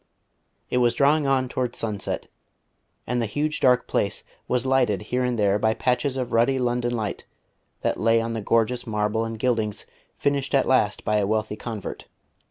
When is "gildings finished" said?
9.37-10.55